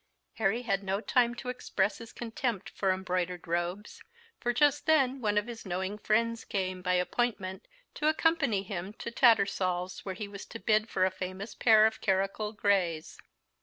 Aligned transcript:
Harry 0.37 0.63
had 0.63 0.81
no 0.81 0.99
time 0.99 1.35
to 1.35 1.47
express 1.49 1.99
his 1.99 2.11
contempt 2.11 2.71
for 2.71 2.91
embroidered 2.91 3.47
robes; 3.47 4.01
for 4.39 4.51
just 4.51 4.87
then 4.87 5.21
one 5.21 5.37
of 5.37 5.45
his 5.45 5.63
knowing 5.63 5.95
friends 5.95 6.43
came, 6.43 6.81
by 6.81 6.93
appointment, 6.95 7.67
to 7.93 8.07
accompany 8.07 8.63
him 8.63 8.93
to 8.93 9.11
Tattersal's, 9.11 10.03
where 10.03 10.15
he 10.15 10.27
was 10.27 10.47
to 10.47 10.59
bid 10.59 10.89
for 10.89 11.05
a 11.05 11.11
famous 11.11 11.53
pair 11.53 11.85
of 11.85 12.01
curricle 12.01 12.51
grays. 12.51 13.19